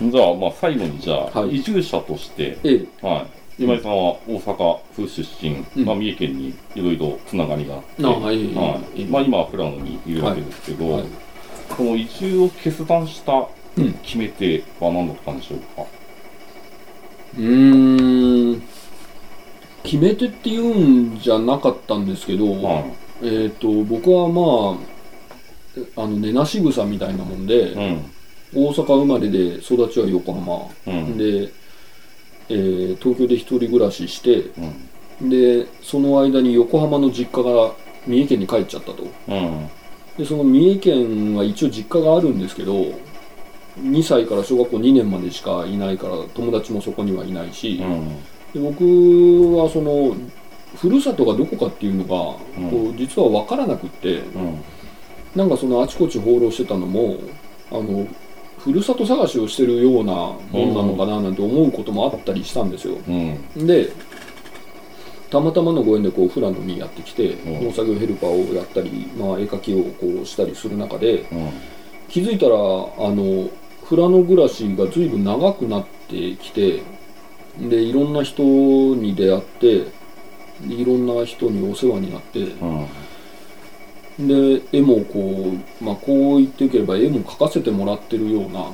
[0.00, 1.56] じゃあまあ最後にじゃあ、はい。
[1.56, 3.06] 移住者として、ええ。
[3.06, 3.26] は
[3.58, 5.84] い、今井さんは大阪府出身、うん。
[5.84, 8.54] まあ、三重県にいろいろつながりがあって、あはい。
[8.54, 9.02] はい。
[9.02, 11.04] うんまあ、今は富良野にいるわけですけど、はい。
[11.68, 13.92] この移住を決断したうん。
[14.02, 15.86] 決め手は何だったんでしょうか、
[17.38, 18.62] うーん。
[19.82, 22.84] 決め手っていうんじゃなかったんですけど、はい。
[23.22, 24.78] えっ、と僕はま
[25.96, 28.10] ああの根なし草みたいなもんで、うん
[28.54, 31.18] 大阪生まれで育ちは横浜、うん。
[31.18, 31.50] で、
[32.48, 34.50] えー東京で一人暮らしして
[35.20, 35.28] うん。
[35.28, 37.72] でその間に横浜の実家が
[38.06, 39.02] 三重県に帰っちゃったと。
[39.28, 39.68] うん。
[40.16, 42.72] でその三重県は一応実家があるんですけど
[43.80, 48.08] 2歳から小学校2年までしかいないから友達もそこにはいないし、うん。
[48.52, 50.16] で僕はその
[50.76, 52.70] ふるさとがどこかっていうのが、うん。
[52.70, 54.62] こう実は分からなくってうん。
[55.34, 57.18] なんかそのあちこち放浪してたのも
[57.70, 58.06] あの
[58.66, 62.96] ふるさと探しをしてるようなもんなのかななんて思うこともあったりしたんですよ。
[62.96, 63.66] うん。
[63.66, 63.92] で
[65.30, 67.64] たまたまのご縁でこう富良野にやってきてうん。
[67.66, 71.50] 農作業ヘルパーをやったり、まあ、絵描きをこうしたりする中でうん。
[72.08, 73.48] 気づいたらあの
[73.88, 76.82] 富良野暮らしが随分長くなってきて
[77.60, 79.92] でいろんな人に出会って
[80.68, 82.86] いろんな人にお世話になってうん
[84.18, 88.72] で絵もこう、まあ、こう言っていければ絵も描かせてもらってるような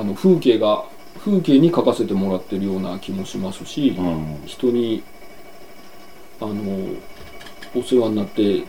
[0.00, 0.84] あの風景が
[1.18, 5.02] 風景に描かせてもらってるような気もしますし、うん人に
[6.40, 6.54] あの
[7.74, 8.60] お世話になって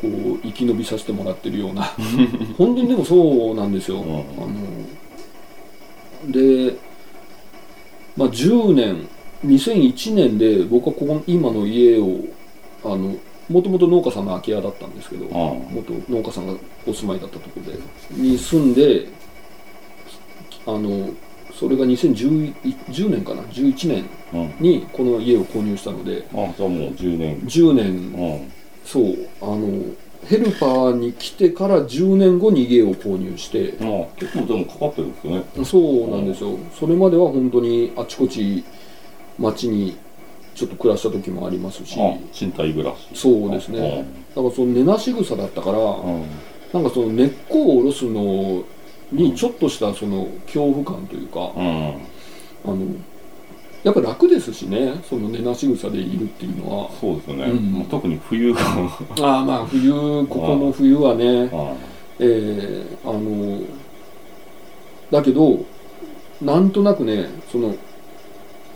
[0.00, 1.82] こう生き延びさせてもらってるような
[2.56, 3.98] 本当にでもそうなんですよ。
[3.98, 4.56] うんあの
[6.26, 6.76] で、
[8.16, 9.08] まあ、10年
[9.44, 12.20] 2001年で僕はここ今の家を
[12.84, 13.16] あの
[13.48, 16.54] もともと農家さんの空き家だったんですけど、ん元農家さんが
[16.86, 17.78] お住まいだったところで
[18.10, 19.06] に住んで
[20.66, 21.10] あの
[21.54, 22.54] それが2010
[22.88, 24.54] 10年かな？11年うん。
[24.60, 27.40] にこの家を購入したのであじゃあもう10年。
[27.42, 28.52] 10う年ん。
[28.84, 29.84] そうあの
[30.24, 35.44] ヘルパーに来てから10年後に家を購入してまあ結構でもかかってるんですよね。
[35.64, 36.58] そうなんですよ。
[36.78, 38.64] それまでは本当にあちこち
[39.38, 39.96] 町に
[40.56, 41.94] ちょっと暮らした時もありますし。
[42.00, 43.08] あ賃貸暮らし。
[43.14, 44.06] そうですね。
[44.34, 46.22] だからその根なし草だったからうん。
[46.72, 48.64] なんかその根っこを下ろすの
[49.12, 51.88] にちょっとしたその恐怖感というかうん。
[52.64, 52.86] あの
[53.84, 56.90] やっぱ楽ですしねその根なし草でいるっていうのは。
[57.00, 57.72] そうですよね、うん。
[57.74, 58.60] まあ特に冬が。
[59.20, 61.76] ああまあ冬ここの冬はねは
[62.18, 63.60] えーあの
[65.10, 65.64] だけど
[66.40, 67.74] なんとなくねその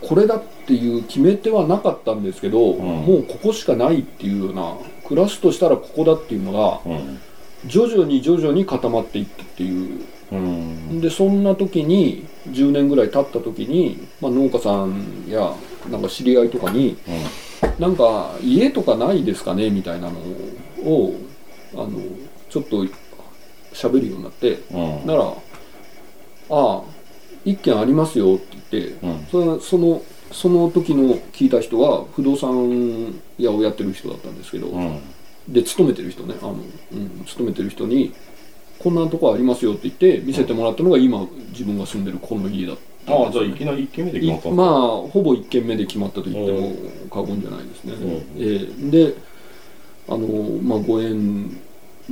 [0.01, 3.05] これだっていう決め手はなかったんですけど、ん。
[3.05, 4.75] もうここしかないっていうような
[5.07, 7.19] 暮らすとしたらここだっていうのがいうん。
[7.65, 10.01] 徐々に徐々に固まっていったっていう。
[10.31, 11.01] うん。
[11.01, 15.53] でそんな時に10年ぐらい経った時に、まあ、農家さんや
[15.89, 16.97] なんか知り合いとかに
[17.77, 19.69] なんか家とかないですかね？
[19.69, 20.19] みたいなの
[20.83, 21.15] を
[21.73, 21.91] あの
[22.49, 22.85] ちょっと
[23.73, 25.05] 喋るようになってうん。
[25.05, 25.33] なら「あ
[26.49, 26.81] あ
[27.45, 29.25] 一軒ありますよ」って言ってうん。
[29.31, 34.99] そのそのその時の聞いた人は不動産屋をやってる人だったんですけど、うん。
[35.47, 36.55] で勤めてる人ねあの、
[36.93, 38.13] うん、勤めてる人に
[38.79, 42.75] 「こんなとこありますよ」って言って見せてもらったのが今自分が住んでるこの家だっ
[43.05, 43.55] たああんですよね。
[43.57, 44.73] じゃあいきなり1軒目で決まったまかあ
[45.09, 46.73] ほぼ1軒目で決まったと言っても
[47.09, 48.09] 過言じゃないですね、うん。
[48.37, 49.05] ええ。
[49.07, 49.15] で
[50.07, 50.27] あの
[50.61, 51.59] まあご縁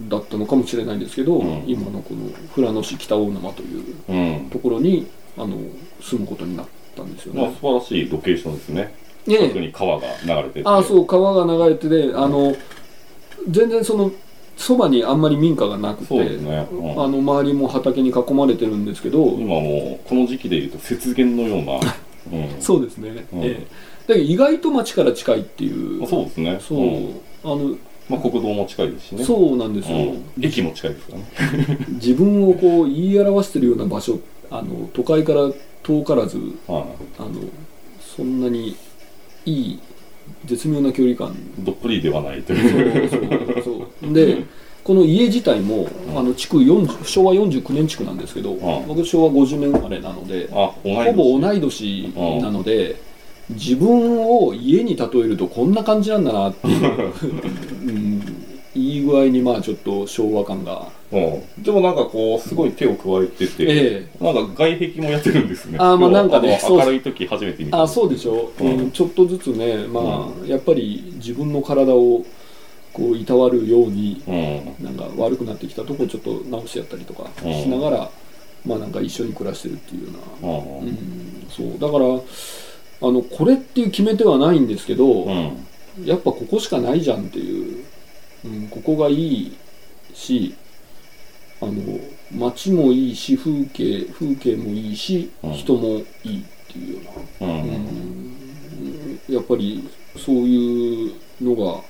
[0.10, 1.64] だったのかもしれないんですけど、うん。
[1.68, 4.14] 今のこの富良野市北大沼というう
[4.46, 4.50] ん。
[4.50, 5.06] ところに
[5.40, 5.58] あの
[6.02, 8.94] 住むことになったんですよまあね、素晴らしいロケーションですね。
[9.28, 9.38] ええ。
[9.48, 10.62] 近くに川が流れてて。
[10.66, 12.56] ああそう川が流れててあの
[13.50, 14.12] 全然その
[14.58, 16.68] そばにあんまり民家がなくて、そうですね。
[16.70, 16.92] うん。
[16.92, 21.80] あの周りも畑に囲まれてるんですけど、今もうこの時期でいうと雪原のような、
[22.32, 23.44] うん、そうですね、うん。
[23.44, 23.68] ええ。
[24.08, 26.02] だけど意外と町から近いっていう。
[26.02, 26.60] まあそうですね。
[26.60, 27.22] そう、ん。
[27.46, 27.78] あの
[28.10, 29.24] まあ、国道も近いですしね。
[29.24, 30.24] そうなんですよ、うん。
[30.42, 31.78] 駅も近いですからね。
[32.02, 34.20] 自分をこう言い表してるような場所
[34.52, 35.52] あの都会から
[35.84, 36.38] 遠からず
[36.68, 36.86] は
[37.18, 37.30] あの
[38.00, 38.76] そんなに
[39.46, 39.80] いい
[40.46, 41.34] 絶妙な距離感。
[41.34, 43.10] いどっぷりではないとそいう。
[43.10, 44.44] そうそうで
[44.84, 48.88] この家自体もあの築40昭和49年築なんですけど、ん。
[48.88, 51.06] 僕昭和50年生まれなのであ同い年。
[51.06, 52.96] ほぼ同い年なので、
[53.50, 57.14] 自分を家に例えるとこんな感じなんだなっていう、
[57.88, 58.39] うん、
[58.76, 60.88] いい具合にまあちょっと昭和感が。
[61.12, 61.64] うん。
[61.64, 64.24] でもなんかこうすごい手を加えてて、ええ。
[64.24, 65.78] なんか外壁もやってるんですね。
[65.80, 67.82] あーまあなんかねあの明るい時初めて見た。
[67.82, 68.64] あそうでしょ、う。
[68.64, 68.68] ん。
[68.68, 72.24] うんちょっとずつねまあ、やっぱり自分の体を
[72.94, 74.86] こういたわるようにうん。
[74.86, 77.54] なんか悪くなってきたとこちょっと直してやったりとかうん。
[77.54, 78.10] しながら、
[78.66, 80.10] まあなんか一緒に暮らしてるっていうよ
[80.42, 81.80] うな、ああうん、そう。
[81.80, 82.06] だから
[83.10, 85.66] あのこれっていう決め手はないんですけど、うん。
[86.06, 87.84] やっぱここしかないじゃんっていう、
[88.46, 89.58] うん、ここがいい
[90.14, 90.56] し
[91.62, 91.74] あの
[92.32, 95.54] 街もいいし風景風景もいいし、うん。
[95.54, 97.62] 人もいいっていうような、うん。
[97.64, 99.34] うん。
[99.34, 101.82] やっぱりそういうのが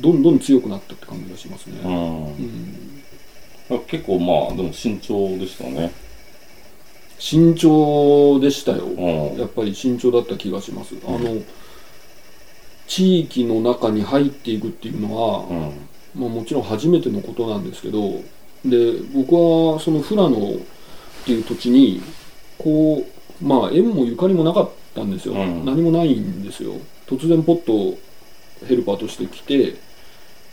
[0.00, 1.78] どんどん強くなったって感じがしますね。
[1.84, 2.26] うん。
[2.26, 3.84] うん。
[3.86, 5.92] 結構まあでも慎重でしたね。
[7.18, 9.38] 慎重でしたよ、うん。
[9.38, 10.94] やっぱり慎重だった気がします。
[11.06, 11.42] あの
[12.86, 15.88] 地域の中に入っていくっていうのは、うん。
[16.16, 18.22] まあ、もちろん初めてのことなんですけど
[18.64, 20.60] で僕はその富良野っ
[21.26, 22.02] ていう土地に
[22.58, 23.06] こ
[23.40, 25.64] うまあ縁もゆかりもなかったんですよ、うん。
[25.64, 26.72] 何もないんですよ。
[27.06, 27.98] 突然ポッと
[28.66, 29.74] ヘルパーとして来て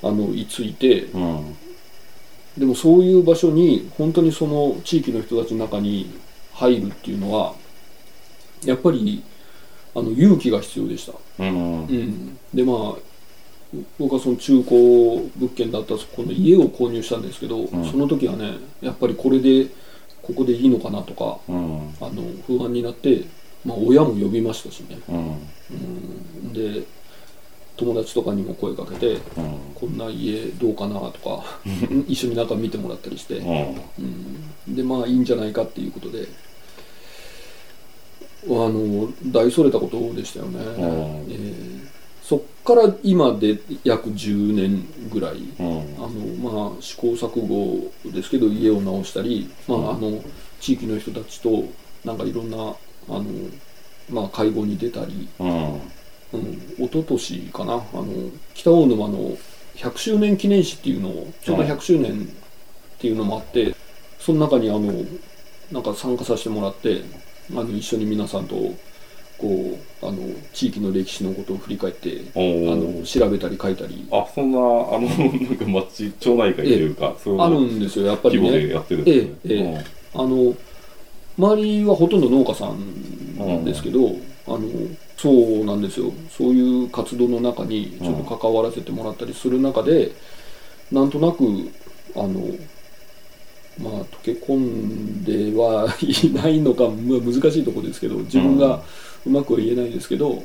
[0.03, 1.56] あの居ついてうん。
[2.57, 6.12] でもそういう場所に本当にその地域の人たちの中に
[6.53, 7.56] 入るっていうのは
[8.65, 9.24] やっぱり
[9.95, 11.13] あの勇気が必要でした。
[11.40, 11.86] うん。
[11.86, 13.13] うん、でまあ
[14.00, 17.68] 僕はその中古物件だったこの家を購入したんですけど、ん。
[17.92, 19.68] その時はねやっぱりこれで
[20.22, 21.90] ここでいいのかなとかうん。
[22.01, 23.25] あの不安になって、
[23.66, 25.38] まあ、親も呼びましたしね、うん。
[25.72, 25.74] う
[26.50, 26.84] ん、で
[27.75, 29.19] 友達とかにも声かけてうん。
[29.75, 31.44] こんな家どうかなとか
[32.07, 33.81] 一緒に中見てもらったりして、うん。
[34.68, 36.28] うん、でまあいいんじゃないかっていうことで
[38.45, 41.31] あの大それたことでしたよね、ん。
[41.31, 41.84] えー
[42.24, 45.40] そっから今で約10年ぐらい。
[45.60, 45.78] うん。
[45.98, 50.24] あの、まあ、試行錯誤ですけど家を直したり、まあ、あの
[50.62, 51.66] 地域の人たちと
[52.06, 52.62] なんかいろんなあ
[53.10, 53.25] の、
[54.10, 55.74] まあ、会合に出たり、うん。
[55.74, 57.74] うん、一昨年かな。
[57.74, 58.06] あの
[58.54, 59.38] 北大沼の
[59.75, 63.75] 100周年記念誌っていうのをちょうど100周年っていうのもあって
[64.19, 64.94] その中にあの
[65.72, 67.01] なんか参加させてもらって
[67.51, 68.56] あの一緒に皆さんと
[69.38, 70.18] こうあの
[70.54, 74.07] 地域の歴史のことを振り返っておあーの調べたり書いたり。
[74.12, 78.07] あそんなあのなんか町町内会というかそうあるいうんですよ。
[78.07, 79.36] やっぱり規模でねやってるんですね。
[79.45, 79.86] えええ
[80.16, 80.56] あの
[81.38, 84.16] 周りはほとんど農家さんですけど、
[84.48, 84.60] あの
[85.18, 86.13] そうなんですよ。
[86.30, 90.12] そういう活動の中にちょっと関わらせてもらったりする中で、
[90.92, 91.44] なんとなく
[92.16, 92.39] あの
[93.80, 98.84] まあ溶け込んではいないのか、 まあ、難しいところですけど自分が
[99.25, 100.44] うまくは言えないですけど、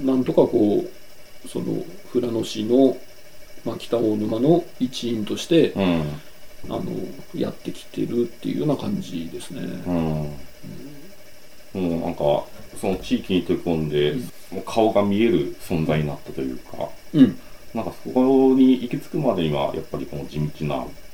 [0.00, 2.96] なんとかこうその富良野市の、
[3.64, 6.02] まあ、北大沼の一員として、うん。
[6.68, 6.82] あの
[7.34, 9.60] やってきてるっていうような感じですね。
[9.86, 12.44] うん、もうなんか
[12.80, 14.14] その地域に溶け込んで、
[14.50, 16.88] もう顔が見える存在になったというか。
[17.14, 17.38] うん、
[17.74, 21.07] なんかそこに行き着くまでにはやっぱりこの地道なうん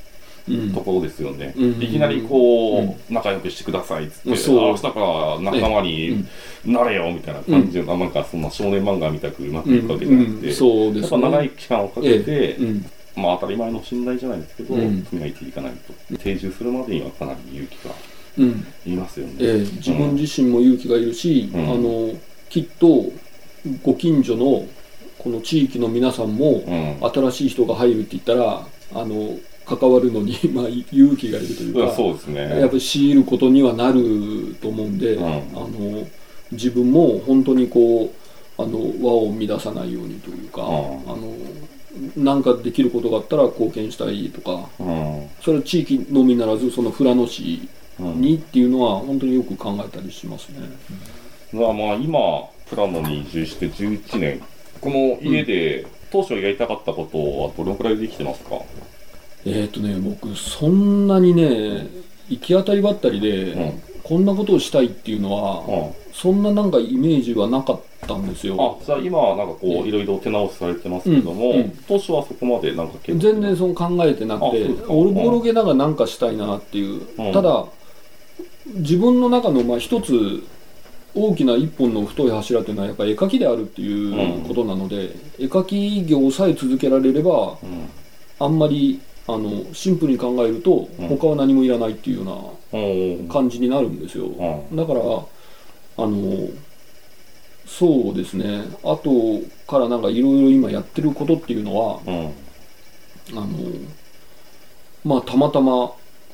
[0.74, 1.82] ところですよね、うん。
[1.82, 4.58] いきなりこう、うん仲良くしてくださいっつって、そう。
[4.58, 6.26] あ明日から仲間に
[6.64, 11.00] なれよみたいな感じの、なんかそんな少年漫画みたくうまくいくわけじゃなくて、ね。
[11.00, 12.58] やっぱ長い期間をかけて、
[13.16, 15.02] まあ当たり前の信頼じゃないですけど、うん。
[15.04, 15.72] 積み上げていかない
[16.10, 16.18] と。
[16.18, 17.94] 定住するまでにはかなり勇気が
[18.38, 18.66] うん。
[18.84, 19.34] いりますよね。
[19.38, 19.58] ええ。
[19.60, 21.64] 自分自身も勇気がいるし、うん。
[21.64, 22.10] あの
[22.50, 23.04] きっと
[23.82, 24.66] ご近所の
[25.18, 27.30] この地域の皆さんも、うん。
[27.30, 32.40] 新しい人が入るって言ったらあの関わるのに、 まあ、勇気がいるといううんか、そうですね。
[32.40, 35.24] やっぱり強いることにはなると思うんで、うん。
[35.24, 36.06] あの
[36.52, 38.12] 自分も本当にこ
[38.58, 40.68] うあの輪を乱さないようにというか、うん。
[40.68, 40.70] あ
[41.16, 41.34] の
[42.16, 45.22] なんかできることがあったら貢献したいとかうん。
[45.42, 47.60] それは地域のみならずその富良野市
[48.00, 48.20] うん。
[48.20, 50.56] にっていうのは本当によく考えたりしますね。
[51.52, 52.18] まあまあ今
[52.68, 54.40] プラノに移住して11年。
[54.80, 58.60] この家で当初やりたかったことはどのくらいできてますか、
[59.46, 61.86] えっ、とね僕そんなにね
[62.28, 63.82] 行き当たりばったりで、うん。
[64.02, 65.94] こんなことをしたいっていうのは、うん。
[66.12, 68.78] そんななんかイメージはなかったんですよ。
[68.80, 71.78] あじゃあ今はなんかこええういろいろ手直しされてますけども、うんうん。
[71.88, 77.32] 当初はそこまでなんか全然その考えてなくておろぼろげながらなんかしたいなっていう、うん。
[77.32, 77.66] ただ
[78.66, 80.42] 自分の中のまあ一つ
[81.14, 87.88] 大きな一本の太い柱というのはやっぱり絵描きであるっていうことなので、絵描き業さえ続けられればうん。
[88.38, 91.08] あんまりあのシンプルに考えるとうん。
[91.08, 93.26] 他は何もいらないっていうよううん。
[93.28, 94.76] な感じになるんですよ、うん。
[94.76, 96.48] だからあの
[97.66, 98.64] そうですね。
[98.82, 102.26] 後からなんかいろいろ今やってることっていうのはうん。
[103.32, 103.46] あの
[105.04, 105.92] まあたまたま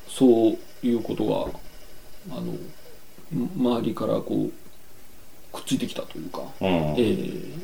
[0.09, 1.53] そういうこと
[2.31, 4.53] があのん周りからこう
[5.53, 6.69] くっついてきたというか、うん。
[6.69, 7.61] えー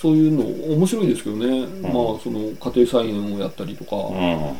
[0.00, 3.96] そういうの面白いですけどね、まあその家庭菜園をやったりとか。
[3.96, 4.54] うん。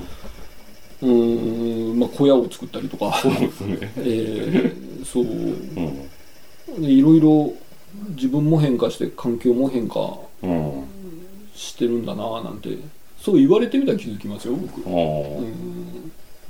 [1.02, 3.92] うーまあ、小屋を作ったりとか、そうですね。
[3.98, 5.24] えーそう。
[5.24, 5.28] う
[6.78, 6.82] ん。
[6.82, 7.52] でいろいろ
[8.16, 10.84] 自分も変化して環境も変化うん。
[11.54, 12.70] してるんだななんて。
[13.20, 14.80] そう言われてみたら気づきますよ僕。
[14.86, 15.38] ああ。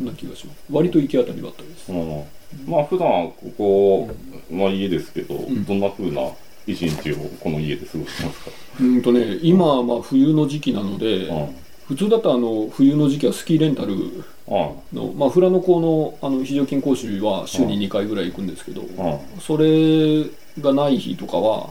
[0.01, 0.07] うん。
[0.07, 0.59] な気がします。
[0.71, 1.93] 割と行き当たりばったりです。
[1.93, 2.25] うん。
[2.67, 4.11] まあ普段ここ、
[4.51, 5.65] まあ家ですけど、ん。
[5.65, 6.31] どんな風な
[6.67, 8.51] 一日をこの家で過ごしてますか？
[8.81, 11.57] うんとね今はまあ冬の時期なので、うん。
[11.87, 14.01] 普通だとあの冬の時期はスキーレンタルうん。
[14.49, 19.41] の、まあ、富良野港のあの非常勤講習は週に2回ぐらい行くんですけど、うん。
[19.41, 20.25] それ
[20.61, 21.71] がない日とかは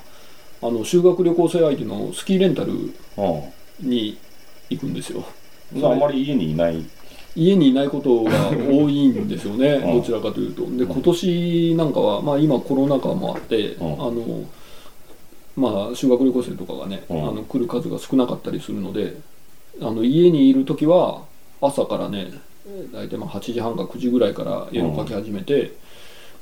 [0.62, 2.92] あの修学旅行生相手のスキーレンタルうん。
[3.80, 4.18] に
[4.70, 5.26] 行くんですよ
[5.84, 6.86] ああんまり家にいない？
[7.36, 14.46] 家にいないことが多いんですよねうんどちらかというとで今年なんかは、まあ、今コロナ禍もあって、うんあの
[15.56, 19.18] まあ修学旅行生とかがね、うんあの来る数が少なかったりするので
[19.82, 21.24] あの家にいる時は
[21.62, 22.32] 朝からね
[22.92, 25.74] 大体まあ8時半か9時ぐらいから絵を描き始めて、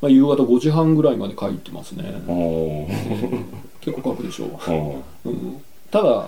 [0.02, 2.88] まあ、夕方5時半ぐらいまで描いてますね、うん。
[3.82, 4.60] 結構描くでしょ
[5.26, 5.32] うん。
[5.32, 6.28] う、うん、ただ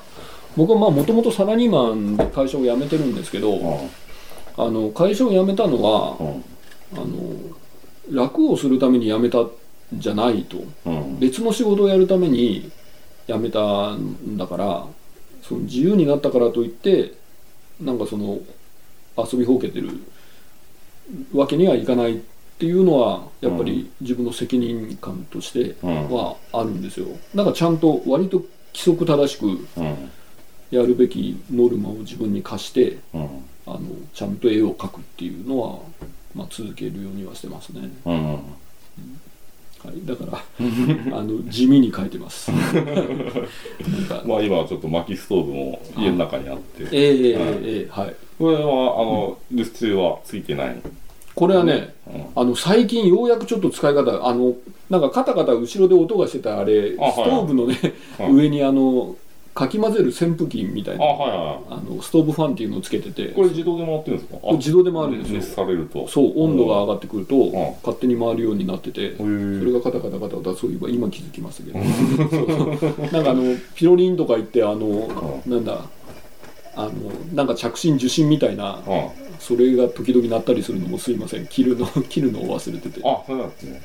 [0.58, 3.90] 僕はまあもともとサラリーマンで会社を辞めてるんですけど、
[4.58, 6.44] あの会社を辞めたのは、うん。
[6.96, 7.54] あの
[8.12, 9.52] 楽をするために辞めたん
[10.00, 11.20] じゃないとうん。
[11.20, 12.72] 別の仕事をやるために
[13.28, 14.86] 辞めたんだから
[15.42, 17.14] その自由になったからといって
[17.82, 18.40] なんかその
[19.18, 19.90] 遊びほうけてる
[21.34, 22.20] わけにはいかないっ
[22.60, 26.10] ていうのはやっぱり自分の責任感としてうん。
[26.10, 28.38] はあるんですよだからちゃんと割と
[28.74, 30.12] 規則正しくうん。
[30.72, 33.46] やるべきノルマを自分に課してうん。
[33.66, 33.80] あの
[34.14, 35.80] ちゃんと絵を描くっていうのは、
[36.36, 37.90] まあ、続けるようにはしてますね。
[38.06, 38.40] うん。
[39.86, 40.38] はい、だから
[41.18, 42.52] あの地味に書いてます。
[44.26, 46.84] まあ今はちょっと薪ストーブも家の中にあって。
[46.84, 48.16] ええええええはい。
[48.40, 50.82] これはあの留守中はついてない？
[51.36, 52.26] これはね、うん。
[52.36, 54.56] あの最近ようやくちょっと使い方あの
[54.90, 57.78] なんかカタカタ後ろで音がしてたあれストーブのね、
[58.18, 59.16] はい上にあの
[59.54, 63.22] かき混ぜる扇風機みたいあ、なはいはあのストーブファンっていうのをつけてて。
[63.24, 63.34] い。
[63.34, 64.52] これ自動で回ってるんですか？
[64.54, 65.40] 自動で回るんですよ。
[65.40, 66.08] 熱されると。
[66.08, 67.52] そう温度が上がってくると、ん。
[67.84, 71.80] 勝手に回るようになってて、それがカタカタカタカタそういえば今気づきましたけど。
[73.12, 75.82] なんかあのピロリンとか言ってあの、なんだ
[76.76, 76.92] あの
[77.34, 79.24] なんか着信受信みたいなうん。
[79.44, 83.82] それが時々鳴ったりするのもすいません切るの 切るのを忘れてて、はあ、そうなんですね。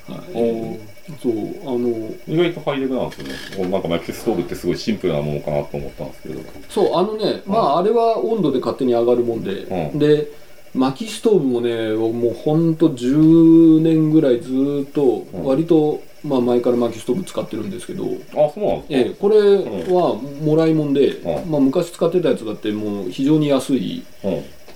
[1.09, 1.33] い、そう
[1.69, 3.19] あの意外とハイレグなんです
[3.59, 3.71] よね。
[3.71, 6.41] なんか薪ストーブってすごいシンプルなものかなと思ったんですけど。
[6.69, 10.31] そうあのねまああれは温度で勝手に上がるもんで、うんで
[10.75, 15.45] 薪ストーブもねもうほんと10年ぐらいずーっとうん。
[15.45, 19.39] 割と、まあ、前から薪ストーブ使ってるんですけど、あ、そうなんええ、これ
[19.93, 21.51] はもらいもんで、うん。
[21.51, 24.05] まあ、昔使ってたやつだってもう非常に安い。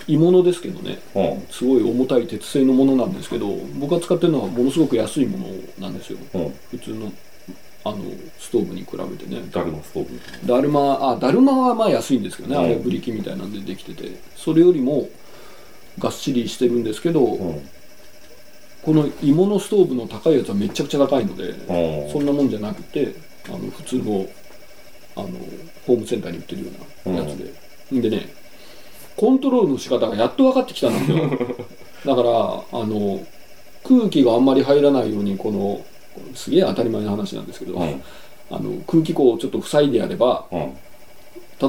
[0.09, 0.99] 鋳物ですけどね。
[1.15, 1.47] うん。
[1.51, 5.45] すごい重たい鉄製のものなんですけど僕が使ってるのはものすごく安いもの
[5.79, 6.19] なんですよ。
[6.35, 6.55] うん。
[6.71, 7.13] 普通の
[7.85, 7.99] あの
[8.39, 9.43] ストーブに比べてね。
[9.53, 10.47] ダルマストーブ。
[10.47, 12.65] だるまあだるまはまあ安いんですけどね、うん。
[12.65, 14.19] あれブリキみたいなんでできてて。
[14.37, 15.09] それよりも
[15.99, 17.69] がっしりしてるんですけど、うん。
[18.83, 22.13] この鋳物ストーブの高いやつはめちゃくちゃ高いので、うん。
[22.13, 23.15] そんなもんじゃなくて
[23.49, 24.27] あの普通の
[25.15, 25.29] あの
[25.87, 26.71] ホームセンターに売ってるよ
[27.05, 27.53] うなやつで、
[27.99, 28.33] ん、でね
[29.17, 31.19] コントロールの仕方がやっと分かってきたんですよ
[32.07, 33.25] だからあの
[33.85, 35.85] 空気があんまり入らないようにこの
[36.35, 38.03] すげえ当たり前の話なんですけど、うん。
[38.51, 40.73] あの空気口をちょっと塞いでやればうん。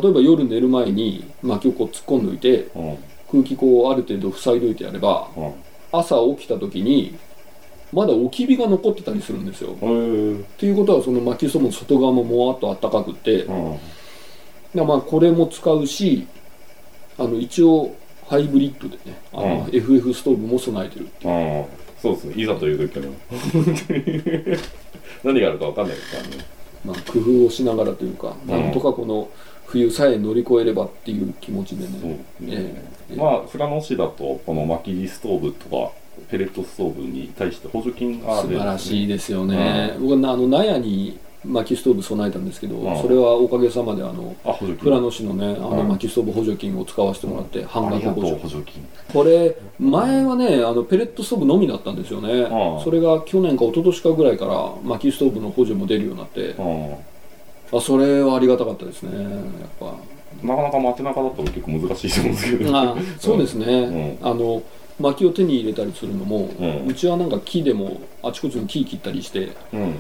[0.02, 2.98] 例えば夜寝る前に薪をこう突っ込んどいてうん。
[3.34, 5.54] 空気口をある程度塞いどいてやればうん。
[5.92, 7.18] 朝起きた時に
[7.92, 9.74] まだ置き火が残ってたりするんですよ。
[9.74, 9.76] っ
[10.58, 13.78] ていうことはその薪ストーブの外側ももわっと暖かくって、う
[14.74, 16.26] まあこれも使うし
[17.20, 17.96] あの一応
[18.28, 21.66] ハイブリッドでねあの、うん FF ストーブも備えてるっていううん。
[22.02, 22.34] そうですね。
[22.36, 23.06] いざという時は。
[25.24, 26.46] 何があるかわかんないですからね。
[26.84, 29.30] まあ、工夫をしながらというか、うんなんとかこの
[29.68, 31.90] 冬さえ乗り越えればっていう気持ちでね。
[32.02, 32.12] そう
[32.50, 33.16] ええ。
[33.16, 35.92] まあ、富良野市だと、この薪ストーブとか、
[36.30, 38.50] ペレットストーブに対して補助金がある。
[38.50, 44.36] 素晴らしいでですよね、僕はあの納屋に薪ストーブ備えたんですけど、うんそれはおかげさまであの。
[44.80, 48.62] 富良野市のねあのうん薪ストーブ補助金を使わせてもらって、半額補助。
[48.66, 48.88] 金。
[49.12, 56.96] これ前はねあのペレットストーブのみだったんですよね、うんそれが去年か一昨年かぐらいから薪ストーブの補助も出るようになって、うん。
[57.74, 59.96] あそれはありがたかったですねやっぱ
[60.44, 62.78] なかなか街中だと結構難しいと思うんですけど。
[62.78, 64.62] あそうですね、あの
[65.00, 69.96] 薪を手に入れたりするのも、うんうちはなんか木でもあちこちの木切ったりしてうん。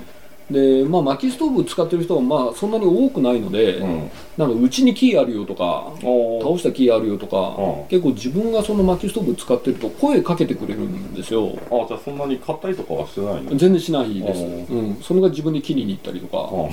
[0.51, 4.11] でまあ薪ストーブ使ってる人はまあそんなに多くないので、うん。
[4.37, 7.87] なんかうちに木あるよとか倒した木あるよとか、うん。
[7.87, 11.57] 結構自分がその薪ストーブ使ってると声かけてくれるんですよ。
[11.71, 16.69] あじゃあそんなに買ったりとかはしてないの全然しないです、ううん、それが自分で切りに行ったりとか、も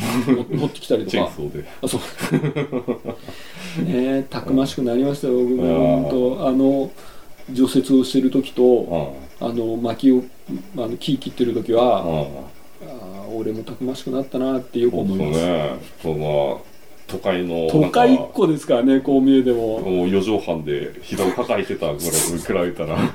[0.51, 1.31] 持ってきたりとか。
[1.83, 2.01] あそう。
[3.85, 5.59] ねえたくましくなりましたよ僕うん。
[5.59, 6.49] も本当。
[6.49, 6.91] あの
[7.53, 9.31] 除雪をしてる時とうん。
[9.43, 10.23] あの薪を
[10.77, 12.05] あの木切ってる時は、
[12.83, 15.71] うんあー俺もたくましくなったなってよく思います、ね。
[16.03, 16.65] その
[17.11, 21.99] 都会の都会っなんか子ですからねこう見えても、もう四畳半で膝を抱えてたぐ
[22.55, 23.11] らい比べたらね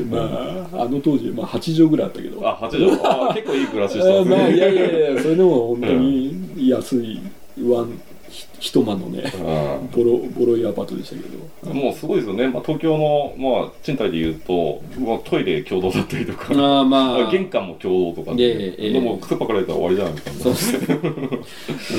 [0.10, 2.48] まああの当時、まあ、8畳ぐらいあったけど。
[2.48, 2.92] あ八畳。
[3.04, 4.36] あ結構いい暮らししたんですね。
[4.36, 6.34] まあいやいやいやそれでも本当に
[6.68, 7.20] 安い
[7.62, 8.11] ワンひ
[8.58, 9.90] 一間のねうん。
[9.90, 11.22] ボロボロいアパートでしたけ
[11.68, 11.74] ど。
[11.74, 17.30] もうすごいですよね、まあ、東京の、まあ、賃貸でいうと、まあ、トイレ共同だったりとか、ああまあ。
[17.30, 18.42] 玄関も共同とかえ
[18.78, 18.92] えええ。
[18.94, 21.00] でも靴パかれたら終わりじゃないですか、そうですね、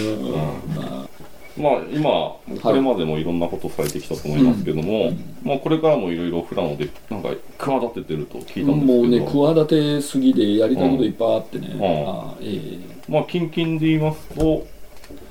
[0.05, 0.31] うん。
[0.75, 1.13] まあ。
[1.55, 5.11] まあ、今、これまでもいろんなことされてきたと思いますけども、
[5.43, 11.71] まあ、これからもいろいろ富良野でなんか企ててると聞いたんですけど、もうね企てすぎでやりたいこといっぱいあってね、ん。
[11.73, 12.79] あーえ。
[13.07, 14.65] まあ、近々で言いますと、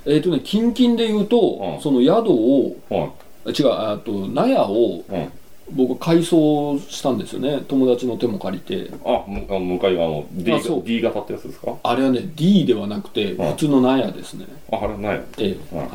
[0.05, 1.39] ええーとね近々で言うと、
[1.75, 1.81] うん。
[1.81, 3.11] その宿をは
[3.45, 5.31] あ違うあと納屋をいうん、
[5.71, 7.63] 僕改装したんですよね。
[7.67, 8.91] 友達の手も借りて。
[9.05, 10.83] あむあ向かい側の D, あそう。
[10.83, 11.75] D 型ってやつですか？
[11.83, 13.51] あれはね D ではなくてうん。
[13.51, 15.57] 普通の納屋ですね、ああれないええ。
[15.73, 15.79] うん。
[15.79, 15.89] はい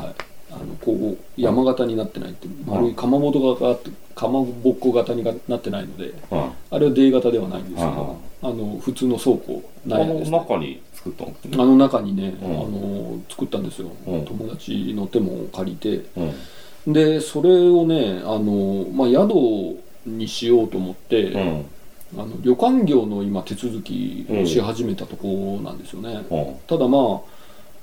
[0.50, 3.76] あのこう山形になってないって丸いかまぼこが
[4.14, 6.50] かまぼっこ型になってないのでうん。
[6.70, 11.56] あれは D 型ではないんですけあどあの普通の倉庫です、ね、中に作ったんですね。
[11.60, 12.50] あの中にね、うん。
[12.50, 14.24] あの作ったんですよ、うん。
[14.24, 16.04] 友達の手も借りて。
[16.86, 16.92] うん。
[16.92, 19.34] でそれをねあの、まあ、宿
[20.06, 21.64] にしようと思って、うん。
[22.16, 26.54] あの旅館業の今手続きをし始めたところなんですよね、うん。
[26.66, 27.20] ただま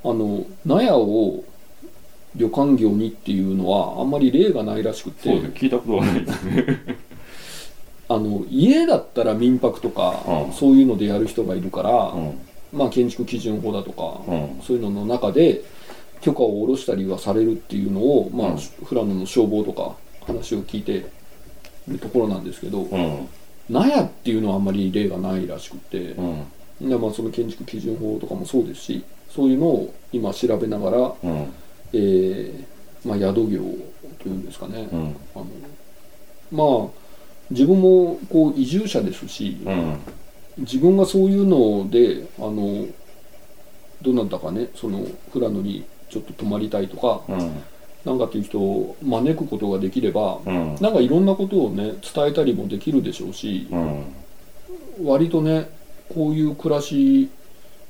[0.03, 1.43] ああの納屋を
[2.36, 5.30] 旅館業にっていうのはあんまり例がないらしくて。
[5.30, 5.54] そうですね。
[5.56, 6.98] 聞いたことがないですね。
[8.08, 10.54] あの家だったら民泊とか、うん。
[10.54, 12.39] そういうのでやる人がいるから、うん。
[12.74, 14.62] まあ、建築基準法だとか、うん。
[14.62, 15.63] そういうのの中で
[16.21, 18.58] 許可を下ろしたりはされるっていうのを、まあうん。
[18.58, 19.95] 富良野の消防とか
[20.28, 21.06] 話を聞いて
[21.88, 23.28] るところなんですけど、うん。
[23.69, 26.45] 納屋っていうのはあんまり例がないらしくて、うん。
[26.82, 31.54] でまあ、その建築基準法とかもそうですしそういうのを今調べながら、うん
[31.93, 33.62] えーまあ、宿業
[34.19, 35.15] というんですかね、うん。
[35.36, 35.45] あの
[36.52, 36.89] まあ
[37.52, 39.98] 自分もこう移住者ですし、うん。
[40.58, 42.88] 自分がそういうのであの
[44.02, 47.62] どなたかねその富良野にちょっと泊まりたいとか、うん。
[48.06, 50.76] なんかっていう人を招くことができれば、うん。
[50.82, 54.06] なんかいろんなことをね伝えたりもできるでしょうし、うん。
[55.04, 55.69] 割とね
[56.13, 57.30] こういう暮らし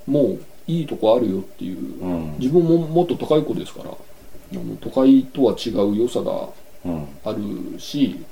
[0.06, 2.36] もいいとこあるよっていう、うん。
[2.38, 3.90] 自分ももっと都会っ子ですから。
[4.80, 6.48] 都会とは違う良さが
[6.84, 7.06] うん。
[7.24, 8.24] あるし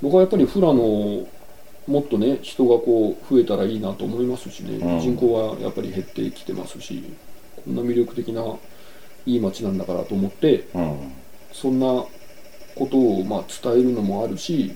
[0.00, 0.82] 僕はやっぱり富良野
[1.86, 5.00] もっとね人がこう増えたらいいなと思いますしね、うん。
[5.00, 7.04] 人口はやっぱり減ってきてますし
[7.64, 8.42] こんな魅力的な
[9.26, 11.12] いい街なんだからと思ってうん。
[11.52, 14.74] そんなことをまあ伝えるのもあるし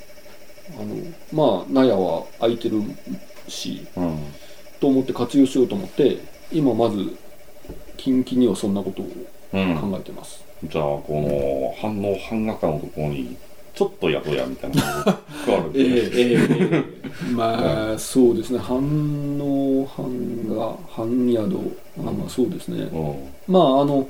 [0.79, 0.97] あの
[1.33, 2.83] まあ納屋は空いてる
[3.49, 4.19] しうん。
[4.79, 6.19] と思って活用しようと思って
[6.53, 7.17] 今まず
[7.97, 9.07] 近々にはそんなことを
[9.53, 9.77] うん。
[9.79, 13.37] 考えてます、じゃあこの反応半額のところに
[13.75, 16.11] ちょっと宿屋みたいなのが加わるんえで。
[16.11, 16.31] す ねえ
[16.73, 16.85] え
[17.31, 18.59] えまあそうですね。
[18.59, 18.77] 反
[19.41, 21.77] 応半が半宿。
[21.99, 22.89] あまあそうですね。
[22.93, 23.15] うん。
[23.47, 24.09] まああの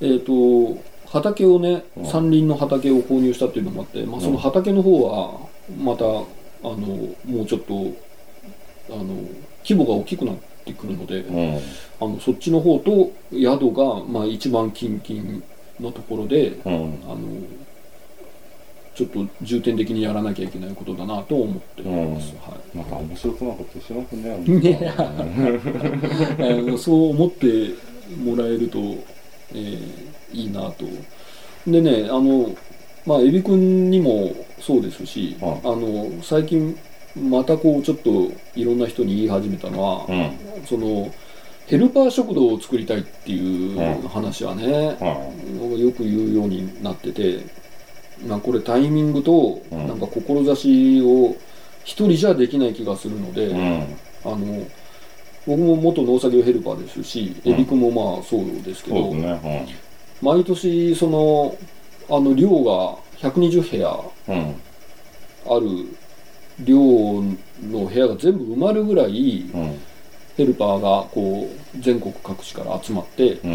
[0.00, 2.04] えっ、と畑をねうん。
[2.04, 5.40] 山林の畑を購入したっていうのもあって、まあ、その畑の方は
[5.82, 6.08] またあ
[6.62, 6.76] の
[7.24, 7.74] もうちょっと
[8.90, 9.04] あの
[9.62, 11.56] 規模が大きくなってくるので、うん。
[12.00, 15.42] あのそっちの方と宿が、まあ、一番近々
[15.80, 16.72] のところでうん。
[17.06, 17.18] あの
[18.94, 24.92] ちょっと重点的にやらなきゃいけないことだなと思ってます、はなんか面白そうなことしますね
[26.76, 27.70] そう思って
[28.22, 28.78] もらえると、
[29.54, 30.84] えーいいなと。
[31.66, 32.54] でねあの
[33.06, 35.60] まあエビ君にもそうですし、はい。
[35.64, 36.76] あの最近
[37.16, 40.66] またこうちょっといろんな人に言い始めたのは、うん。
[40.66, 41.12] その
[41.66, 44.08] ヘルパー食堂を作りたいっていううん。
[44.08, 47.44] 話はね、はよく言うようになってて、
[48.26, 49.86] まあ、これタイミングとうん。
[49.88, 51.36] なんか志を
[51.84, 53.54] 一人じゃできない気がするので、
[54.24, 54.66] あの
[55.46, 57.52] 僕も元農作業ヘルパーですし、うん。
[57.52, 59.12] エビ君もまあそうですけど、
[60.22, 61.56] 毎年その
[62.08, 64.54] あの寮が120部屋うんうん。
[65.46, 65.96] ある
[66.64, 67.22] 寮
[67.62, 69.78] の部屋が全部埋まるぐらいうん。
[70.36, 73.48] ヘルパーがこう全国各地から集まってう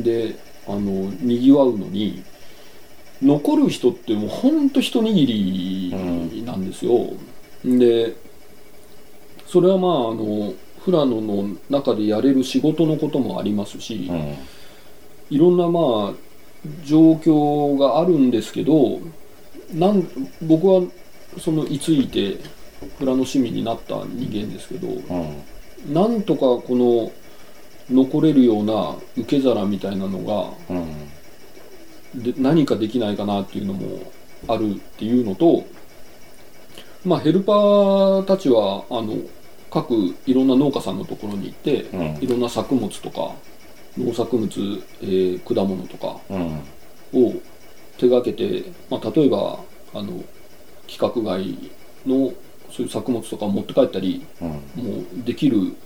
[0.00, 0.02] ん。
[0.02, 0.34] で
[0.66, 2.22] あのにぎわうのに
[3.22, 7.10] 残る人ってもうほんと一握りなんですよ、
[7.64, 8.14] で
[9.46, 10.52] それはまああの
[10.84, 14.36] 富良野の中でやれる仕事のこともありますし、うん。
[15.30, 16.12] いろんなまあ
[16.84, 19.00] 状況があるんですけど
[19.72, 20.06] なん
[20.42, 20.82] 僕は
[21.38, 22.38] その居ついて
[22.98, 25.42] 富良野市民になった人間ですけどうん
[25.92, 27.12] なんとかこの
[27.90, 30.18] 残れるような受け皿みたいなの
[30.68, 30.78] がう
[32.18, 34.12] んで何かできないかなっていうのも
[34.48, 35.64] あるっていうのと
[37.04, 39.16] まあヘルパーたちはあの
[39.70, 39.92] 各
[40.26, 43.32] いろんな農家さんのところに行って、うんいろんな作物とか
[43.98, 44.48] 農作物、
[45.02, 46.20] えー果物とか
[47.12, 47.34] を
[47.98, 49.58] 手がけて、まあ、例えば
[49.92, 50.22] あの
[50.88, 51.56] 規格外
[52.06, 52.32] の
[52.70, 54.48] そういう作物とかを持って帰ったりうん。
[54.48, 54.56] も
[55.00, 55.76] うできる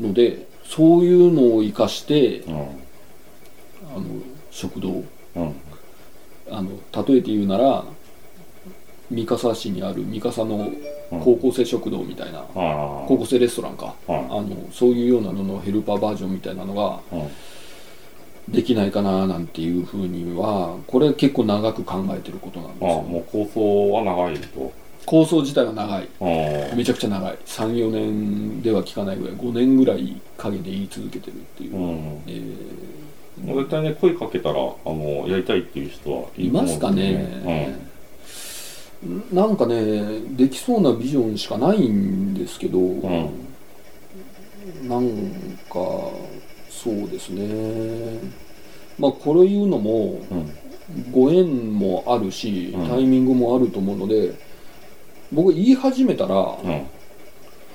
[0.00, 2.54] のでそういうのを生かしてうん。
[2.54, 2.60] あ
[3.96, 4.04] の
[4.50, 5.04] 食堂。
[5.36, 5.54] うん。
[6.50, 6.70] あの
[7.06, 7.84] 例えて言うなら
[9.10, 10.56] 三笠市にある三笠の
[11.12, 11.20] うん。
[11.20, 12.46] 高校生食堂みたいな、ああ
[13.06, 17.28] 高校生レストランか、はいあのそういうようなののヘルパーバージョンみたいなのがうん
[18.48, 24.72] できないかななんていうふうにはこれ結構長く考えてることなんですあよもう構想は長いと。
[25.06, 26.08] 構想自体は長い。
[26.20, 26.76] ああ。
[26.76, 27.38] めちゃくちゃ長い。
[27.46, 32.22] 34年では効かないぐらい5年ぐらい陰で言い続けてるっていう、うん。
[32.26, 32.40] え
[33.44, 37.74] もう絶対ね声かけたらあのやりたいっていう人はいいますかね、
[39.32, 43.30] なんかねできそうなビジョンしかないんですけど、ん。
[44.88, 45.08] なん
[45.68, 45.78] か
[46.84, 48.18] そうですね。
[48.98, 50.50] まあこれ言うのもうんうん
[51.10, 52.88] ご縁もあるしうん。
[52.88, 54.34] タイミングもあると思うので、
[55.32, 56.86] 僕言い始めたらうん。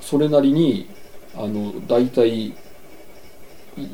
[0.00, 0.88] それなりに
[1.34, 2.54] あの大体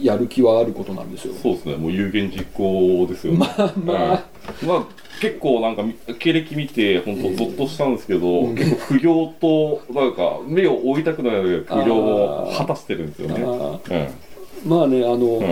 [0.01, 1.35] やる気はあることなんですよ。
[1.35, 1.77] そうですね。
[1.77, 3.39] もう有言実行ですよね。
[3.39, 4.25] まあまあ、
[4.67, 4.87] まあ
[5.21, 8.55] 結構なんかみ経歴見て本当ゾッとしたんですけど、うん。
[8.55, 13.43] 結構苦行となんか目を追いたくなる苦行を果たしてるんですよね。
[13.43, 13.81] あうん。
[13.81, 14.11] ー
[14.65, 15.45] まあねあの、うん。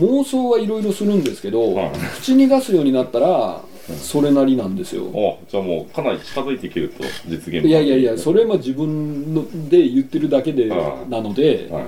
[0.00, 3.96] 妄想はいろいろするんですけど、はい口に出すようになったらうん。
[3.96, 5.06] それなりなんですよ。
[5.14, 11.84] あじゃあもうかなり近づいていけると実現いやいやいやそれは自分ので言ってるだけではいなので、はい。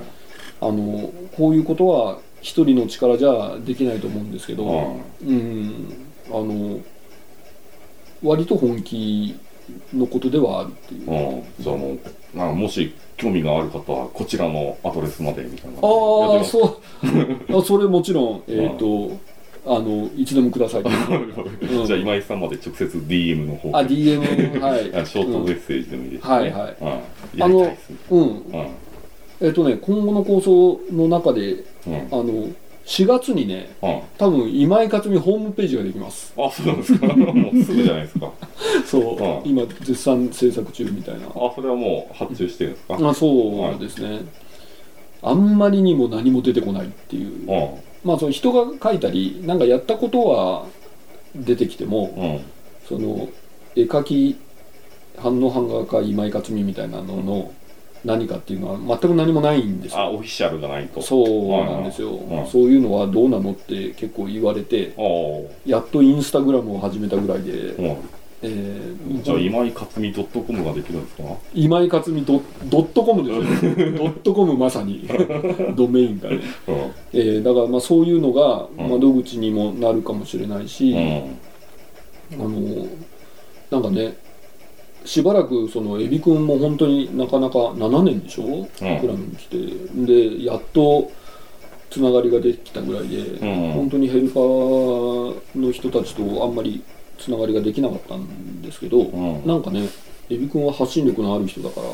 [0.61, 5.97] あのこういうことは一人の力じゃできないと思うんですけど、はうん。
[6.29, 6.81] あの
[8.23, 9.37] 割と本気
[9.95, 11.11] のことではあるっていう。
[11.11, 15.79] うん、じゃあもうなんかもし興味がある方はこちらのアドレスまでみたいな。
[15.79, 16.81] ああうそ
[17.51, 17.57] う。
[17.59, 19.11] あそれもちろんえっ、と
[19.65, 20.83] あのいつでもください。
[20.83, 21.87] うん。
[21.87, 24.95] じゃあ今井さんまで直接 DM の方あ DM はい。
[24.95, 26.77] あ ショートメッセージでもいいですはいはい。
[26.81, 26.89] うん、
[27.39, 27.97] やりたいですね。
[28.11, 28.21] うん。
[28.21, 28.67] うん。
[29.41, 32.09] えっ、とね今後の構想の中でうん。
[32.11, 32.49] あの
[32.85, 36.33] 4月にねうん多分今井克美ホームページができます。
[36.37, 37.07] あそうなんですか。
[37.15, 38.31] もうすぐじゃないですか。
[38.85, 41.27] そう、うん今絶賛制作中みたいな。
[41.29, 43.09] あそれはもう発注してるんですか？
[43.09, 44.21] あそうですね、
[45.23, 47.69] あんまりにも何も出てこないっていう、うん
[48.05, 50.67] まあその人が書いたりなんかやったことは
[51.37, 52.41] 出てきても、うん。
[52.89, 53.29] その
[53.77, 54.37] 絵描き
[55.17, 57.53] 反応版画家今井克美みたいなのの
[58.05, 60.01] 何かっていうのは全く何もないんですよ。
[60.01, 61.01] あオフィシャルがないと。
[61.03, 62.47] そうなんですよ、うん。
[62.49, 64.95] そういうのはどうなのって結構言われて
[65.65, 67.97] やっとインスタグラムを始めたぐらいで、うん。
[68.45, 71.23] えーじゃあ今井克美 .com ができるんですか？
[71.55, 73.75] 今井克美ドドットコムですよ。
[73.97, 75.09] ドットコムまさに。
[75.77, 76.75] ドメインがね、うん。
[77.13, 78.91] えーだからまあそういうのがうん。
[78.91, 82.45] 窓口にもなるかもしれないし、うん。
[82.45, 82.87] あの
[83.71, 84.17] なんかね
[85.05, 88.67] しばらくそのエビ君も本当になかなか7年でしょ、ん。
[88.67, 89.57] クラブに来て。
[90.39, 91.11] でやっと
[91.91, 93.73] つながりができたぐらいで、ん。
[93.73, 96.83] 本当にヘルパーの人たちとあんまり
[97.19, 99.47] つながりができなかったんですけど、ん。
[99.47, 99.89] なんかね
[100.31, 101.87] エビ君は発信力のある人だから。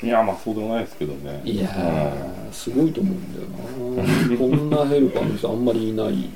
[0.00, 1.42] いやまあそうでもないですけどね。
[1.44, 3.48] いやーすごいと思うんだよ
[4.30, 4.38] な。
[4.38, 6.30] こんなヘルパーの人あんまりいない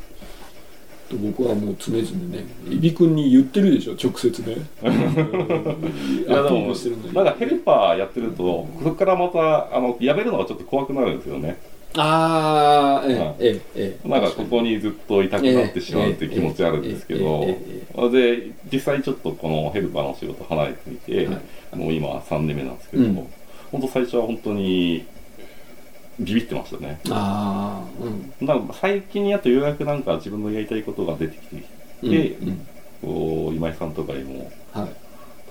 [1.13, 2.03] と僕はもう常々
[2.35, 4.57] ねエビ君に言ってるでしょ直接ね。
[4.83, 6.75] いやでも
[7.13, 11.57] なんかヘルパーやってるとそこからまたあのやめるのがちょっと怖くなるんですよね。
[11.95, 14.09] ああえはいえええええ。
[14.09, 21.33] なんかここにずっといたくなってしまうっていう気持ちあるんですけどえええええで実際ちょっとこのヘルパーの仕事離れてみて、は
[21.75, 21.77] い。
[21.77, 23.29] もう今3年目なんですけども、うん。
[23.73, 25.05] 本当最初は本当に
[26.21, 27.01] ビビってましたね。
[27.11, 28.09] ああう
[28.45, 28.47] ん。
[28.47, 31.65] なんか最近やっとようやくなんか自分のやりたいことが出てきて
[32.03, 32.67] うんでうん。
[33.03, 34.87] こう今井さんとかにもはい。
[34.87, 34.93] こ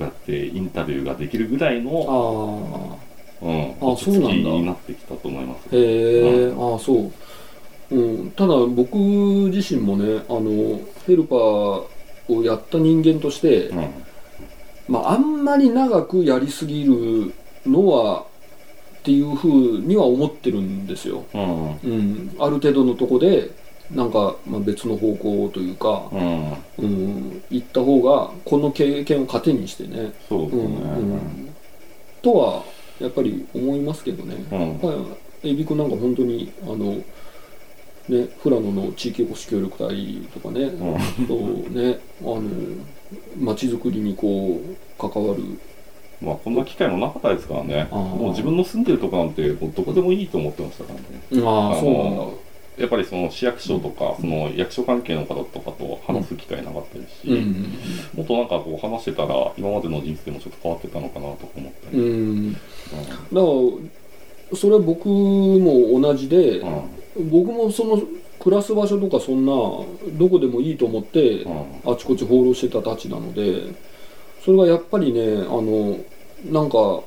[0.01, 3.11] うやってインタビューができるぐらいのあ
[3.43, 4.49] うん、あそうなんだ。
[4.49, 5.75] になってきたと思います。
[5.75, 7.11] へえ、ああそ
[7.89, 11.37] う、うん、ただ僕自身もねあのヘルパー
[12.29, 13.89] をやった人間として、うん、
[14.87, 17.33] まあ、あんまり長くやりすぎる
[17.65, 18.25] のは
[19.01, 23.49] っていうふうには思ってるんですよ、うん、うん、ある程度のとこで
[23.89, 30.63] なんか、まあ、別の方向というか、うん、うん、行った方がこの経験を糧にしてね、そうですね。
[30.63, 31.13] うん。
[31.13, 31.55] うん、
[32.21, 32.63] とは
[32.99, 37.03] やっぱり思いますけどね、うん、はい、エビ君なんか本当にあの、
[38.07, 41.27] ね、富良野の地域おこし協力隊とかね、うん。
[41.27, 41.35] と
[41.71, 42.41] ねあの
[43.39, 45.43] 街づくりにこう関わる
[46.21, 47.87] まあこんな機会もなかったですからね。
[47.91, 51.45] もう自分の住んでるとこなんてどこでもいいと思ってましたからね。
[51.45, 57.65] ああそうやっぱりその市役所とか、その役所関係の方とかと話す機会なかったですし、うん。
[58.15, 61.97] もっとなんかこう話してたら今までの人生もちょっと変わってたのかなとか思ったり。
[61.99, 62.13] うん、う
[62.49, 62.61] ん、だか
[64.51, 67.29] らそれは僕も同じで、うん。
[67.29, 68.01] 僕もその
[68.39, 71.91] 暮らす場所とかそんなどこでもいいと思って、うん。
[71.91, 73.63] あちこち放浪してたたちなので
[74.43, 75.97] それがやっぱりねあの
[76.45, 77.01] なんか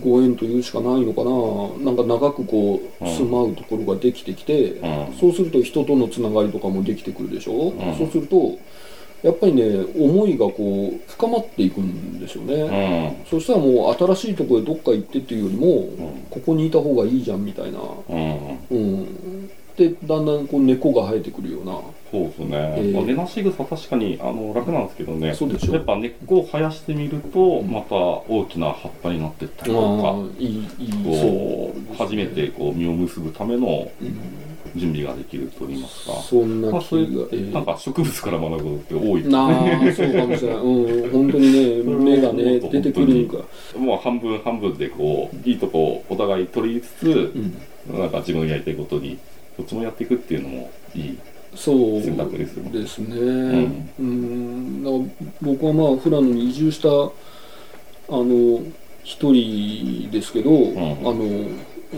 [0.00, 1.84] ご縁というしかないのかな。
[1.84, 3.16] なんか長くこううん。
[3.16, 5.14] 住まうところができてきて、うん。
[5.18, 7.96] そうすると人とのつながりとかもできてくるでしょ、ん。
[7.96, 8.58] そうすると
[9.22, 13.26] やっぱりね思いがこう深まっていくんですよね、うん。
[13.28, 15.66] そしたらもう新しいところへどっか行ってっていうよりも、
[16.10, 16.26] ん。
[16.30, 17.80] ここにいた方がいいじゃんみたいな。
[18.08, 21.78] うんうん、でだんだんこう根っこが生えてくるような。
[22.10, 25.34] そうですね、えーまあ、根なし草確かにあの楽なんですけどね。
[25.34, 25.74] そうでしょ。
[25.74, 32.06] やっぱ根っこを生やしてみるとまた大きな葉っぱになっていったりとか、ああいいいいこうそう。
[32.08, 34.18] 初めてこう実を結ぶためのうん。
[34.76, 39.90] 準備ができると言いますか、そんなまあ、そういうえなんか植物から学ぶことって多いですなね。
[39.90, 40.56] あそうかもしれない。
[40.58, 43.38] うん本当にね芽がね 出てくるんか。
[43.78, 47.32] もう半分半分でこういいとこをお互い取りつつ、
[47.88, 47.98] うん。
[47.98, 49.16] なんか自分のやりたいことに
[49.56, 51.18] どっちもやっていくっていうのもいい
[51.56, 52.70] そう選択ですよね。
[52.70, 53.14] ですね
[53.98, 54.84] うん。
[54.84, 56.90] だから僕はまあ富良野に移住したあ
[58.10, 58.60] の
[59.02, 60.76] 一人ですけど、ん。
[60.76, 61.24] あの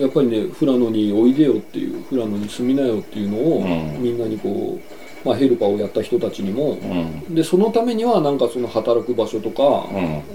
[0.00, 3.64] やっぱりね富良野においでよっていう富良野に住みなよっていうのを、う
[3.98, 4.02] ん。
[4.02, 4.78] みんなにこ
[5.24, 7.34] う、まあ、ヘルパーをやった人たちにもうん。
[7.34, 9.88] でそのためにはなんかその働く場所とか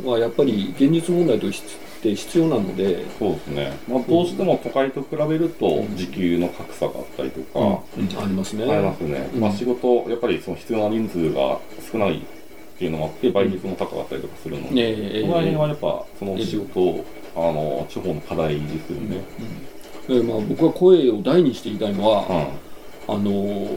[0.03, 0.05] うん。
[0.05, 5.95] はやっぱり現実問題として必要なので、そうですね、まあ、どうしても都会と比べるとうん。
[5.95, 7.79] 時給の格差があったりとか、うん。
[8.23, 8.63] ありますね。
[8.65, 9.39] ありますね、うん。
[9.39, 11.59] まあ、仕事やっぱりその必要な人数が
[11.91, 12.21] 少ないっ
[12.77, 14.81] ていうのもあって倍率も高かったりとかするので、ね
[15.17, 19.23] えその辺はやっぱその仕事をあの地方の課題ですよね、
[20.07, 22.63] でまあ、僕は声を大にして言いたいのは、うん。
[23.05, 23.67] あの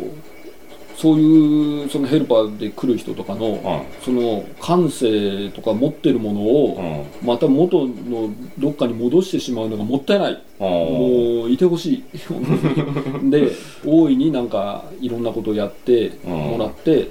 [0.96, 7.26] そういうそのヘルパーで来る人とかの、うんその感性とか持ってるものうを、ん。
[7.26, 12.04] また元のどっかに戻してしまうのがもったいない、もういてほしい。
[13.30, 13.50] で
[13.84, 17.10] 大いになんかいろんなことをやってもらって、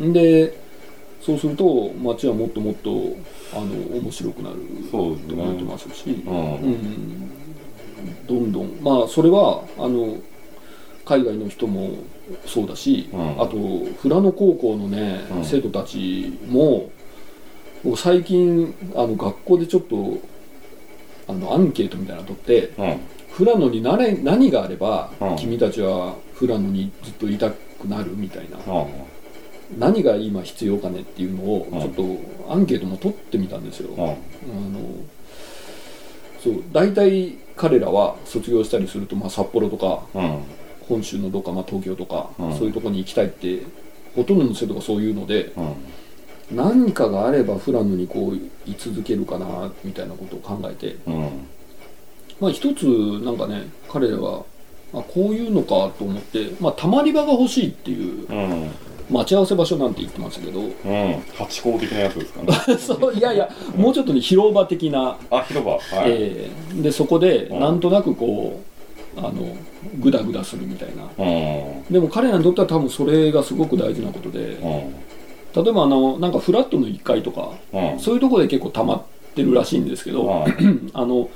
[0.00, 0.58] で
[1.20, 2.90] そうすると街はもっともっと
[3.52, 4.56] あの面白くなる。
[4.90, 6.36] と思ってねますし、うん。
[6.36, 7.30] うん。
[8.26, 8.70] どんどん。
[8.82, 10.16] まあそれはあの
[11.04, 11.90] 海外の人も
[12.46, 13.42] そうだし、うん。
[13.42, 13.50] あと
[14.02, 15.44] 富良野高校のね、うん。
[15.44, 16.90] 生徒たちも
[17.84, 20.18] 僕最近あの学校でちょっと
[21.28, 23.00] あのアンケートみたいなの取ってうん。
[23.36, 25.36] 富良野に何何があれば、うん。
[25.36, 28.86] 君たちは富良野にずっといたくなるみたいな、あ
[29.78, 31.80] 何が今必要かねっていうのをうん。
[31.80, 32.02] ちょっと
[32.52, 33.90] アンケートも取ってみたんですよ。
[33.98, 34.16] あの
[36.42, 40.42] そう大体彼らは卒業したりすると、まあ、札幌とかうん
[40.88, 42.54] 本州のどっか、まあ、東京とか、うん。
[42.56, 43.62] そういうとこに行きたいって
[44.14, 46.56] ほとんどの生徒がそういうのでうん。
[46.56, 48.36] 何かがあれば富良野にこう
[48.70, 50.96] 居続けるかなみたいなことを考えて。
[51.06, 51.48] うん。
[52.40, 52.84] まあ一つ
[53.24, 54.44] なんかね彼らは
[54.92, 58.70] あこういうのかと思って、まあ、たまり場が欲しいっていううん。
[59.10, 60.60] 待ち合わせ場所なんて言ってましたけど。
[60.60, 60.70] うん。
[61.34, 62.52] ハチ公的なやつですかね。
[62.78, 65.18] そういやいやもうちょっとね広場的な。
[65.30, 65.72] あ広場。
[65.72, 67.60] はい、えーでそこでうん。
[67.60, 68.73] なんとなくこう
[69.16, 69.32] あの
[70.00, 71.04] グダグダするみたいな。
[71.18, 71.92] うん。
[71.92, 74.66] でも彼らにとっては多分それがすごく大事なことでう
[75.60, 75.64] ん。
[75.64, 77.98] 例えばあのなんかフラットの1階とかうん。
[78.00, 79.02] そういうところで結構溜まっ
[79.34, 80.46] てるらしいんですけどあ
[80.94, 81.28] あの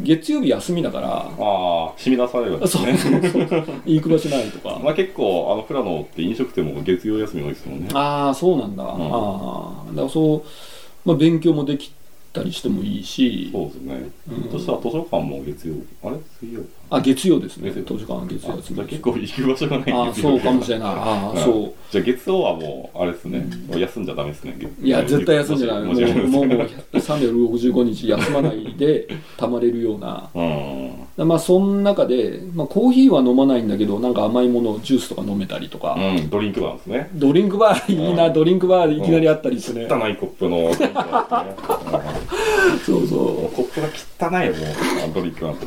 [0.00, 1.08] 月曜日休みだから
[1.38, 3.64] あ染み出されるんですそうねそうそう。
[3.86, 4.78] 行く場所ないとか。
[4.82, 7.88] まあ結構あの富良野って飲食店も月曜休み多いですもんね。
[7.94, 9.84] ああそうなんだ、ああ。
[9.90, 10.42] だからそう、
[11.04, 11.90] まあ、勉強もできっ
[12.32, 13.50] たりしてもいいし。
[13.52, 14.10] そうですね。
[14.32, 14.50] うん。
[14.50, 16.16] そしたら図書館も月曜、あれ？
[16.40, 16.62] 水曜？
[16.96, 17.70] あ月曜ですね。
[17.70, 20.88] 月曜図書館は月曜ですじゃあ結構行く場所がないあそうかもしれない。
[20.88, 21.72] ああそう。
[21.90, 24.58] じゃあ月曜はもう、あれですね、休んじゃダメですね。
[24.82, 25.94] いや絶対休んじゃないもう
[26.28, 30.28] もうもう365日休まないでたまれるような。
[30.34, 31.06] うん。
[31.28, 37.08] まあその中で、まあ、コーヒーは飲まないんだけどなんか甘いものジュースとか飲めたりとか、うん、ドリンクバーですね。
[37.14, 38.32] ドリンクバーいいな、うん。
[38.32, 40.74] ドリンクバーいきなりあったりしてね、汚いコップのね。
[42.84, 43.86] そうそもうコップが
[44.28, 44.64] 汚いよ、もう、
[45.04, 45.66] あドリンクなんて。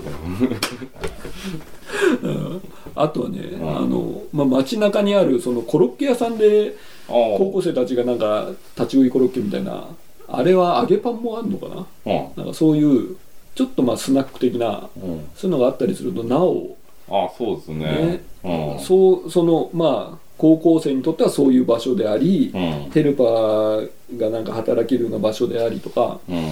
[2.24, 2.62] う、うん
[2.96, 6.76] あとはね、んあの、まあ、街中にあるそのコロッケ屋さんで
[7.08, 9.88] 高高校生たちがなんか立ち食いコロッケみたいな
[10.28, 11.86] あれは揚げパンもあるのかな？
[12.06, 12.28] うん。
[12.36, 13.16] なんかそういう
[13.56, 15.30] ちょっとまあスナック的なうん。
[15.36, 16.76] そういうのがあったりするとなお、
[17.08, 18.24] あそうですね。
[18.44, 18.80] うん。
[18.80, 22.92] そうそのまあ高校生にとってはそういう場所であり、うん。
[22.92, 26.50] ヘルパーがなんか働けるような場所でありとかうん。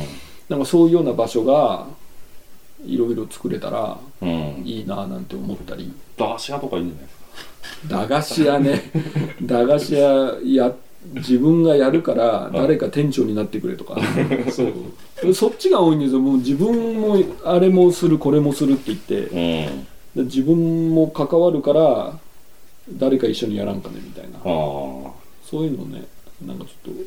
[0.48, 1.88] なんかそういうような場所が
[2.86, 4.62] いろいろ作れたらうん。
[4.66, 7.16] いいななんて思ったり駄菓子屋とかいいんじゃないです
[7.88, 7.98] か？
[8.02, 8.82] 駄菓子屋ね
[9.42, 10.74] 駄菓子屋や
[11.14, 13.98] 自分がやるから誰か店長になってくれとか
[14.52, 14.64] そ
[15.30, 19.88] うそっちが多いんですよもう自分もあれもするこれもするって言ってうん。
[20.16, 22.18] で自分も関わるから
[22.94, 24.40] 誰か一緒にやらんかねみたいな。
[24.44, 26.04] そういうのね
[26.46, 27.02] なんかちょっと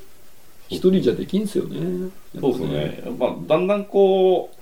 [0.69, 2.11] 一人じゃできんすよね
[2.41, 3.03] そうですね。
[3.19, 4.57] まあ、だんだんこう、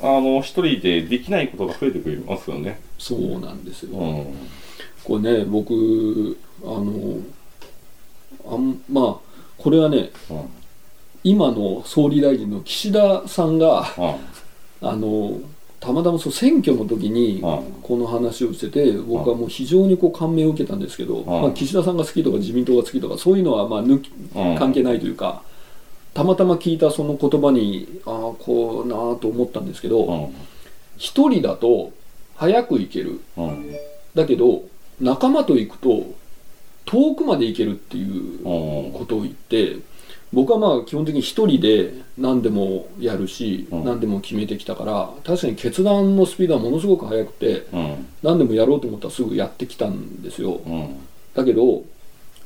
[0.00, 2.80] あの、一人でできないことが増えてくれますよね。
[2.98, 4.26] そうなんですよ、うん。
[5.02, 7.18] これね僕あの
[8.46, 10.40] あんまあこれはねうん。
[11.24, 14.88] 今の総理大臣の岸田さんがうん。
[14.88, 15.40] あの
[15.78, 24.56] たまたまそう選挙の時にうんこの話をしてて僕はもう非常にこう感銘を受けたんですけど、んまあ、岸田さんが好きとか自民党が好きとかそういうのはまあ抜きうん。
[24.56, 25.42] 関係ないというか
[26.14, 30.34] たまたま聞いたその言葉にああこうなあと思ったんですけどうん。
[30.98, 31.92] 一人だと
[32.36, 33.74] 早く行けるうん。
[34.14, 34.62] だけど
[35.00, 36.14] 仲間と行くと
[36.84, 38.92] 遠くまで行けるっていううん。
[38.92, 39.76] ことを言って
[40.32, 48.06] 僕はまあ基本的に一人で何でもやるし、うん何でも決めてきたから確かに決断のスピードはものすごく速くてうん。
[48.22, 50.96] 何でもやろうと思ったらすぐやってきたんですようん。
[51.34, 51.82] だけど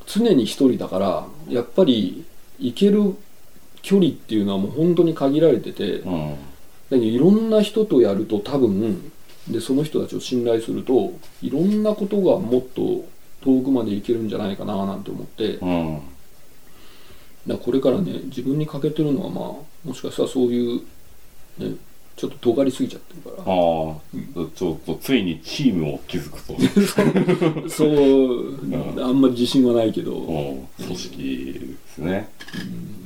[0.05, 2.23] 常に一人だからやっぱり
[2.59, 3.15] 行ける
[3.87, 6.11] 距離っていうのはもう本当に限られててだ
[6.91, 7.01] うん。
[7.01, 9.11] いろんな人とやると多分
[9.47, 13.05] でその人たちを信頼するといろんなことがもっと
[13.41, 16.01] 遠くまで行けるんじゃないかななんて思ってうん。
[17.47, 20.81] だこれからね自分に欠けてるのはまあもしかしたらそういう
[21.59, 21.75] ね
[22.17, 26.57] ちょっと尖りすぎちゃってるからああ、ちょっとついにチームを築くと。
[27.69, 32.29] そう、あんまり自信はないけど、うん組織ですね。